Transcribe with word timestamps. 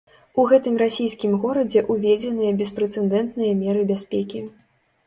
У 0.43 0.45
гэтым 0.51 0.79
расійскім 0.83 1.35
горадзе 1.43 1.85
ўведзеныя 1.91 2.57
беспрэцэдэнтныя 2.63 3.53
меры 3.63 3.89
бяспекі. 3.95 4.45